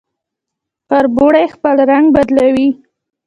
[0.89, 2.69] کربوړی خپل رنګ بدلوي